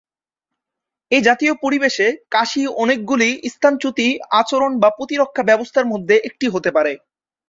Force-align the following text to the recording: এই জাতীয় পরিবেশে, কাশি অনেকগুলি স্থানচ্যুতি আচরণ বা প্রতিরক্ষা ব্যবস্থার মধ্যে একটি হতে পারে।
এই 1.11 1.21
জাতীয় 1.21 1.53
পরিবেশে, 1.63 2.07
কাশি 2.31 2.61
অনেকগুলি 2.75 3.29
স্থানচ্যুতি 3.53 4.07
আচরণ 4.31 4.71
বা 4.79 4.89
প্রতিরক্ষা 4.97 5.43
ব্যবস্থার 5.43 5.85
মধ্যে 5.85 6.15
একটি 6.29 6.45
হতে 6.47 6.69
পারে। 6.71 6.93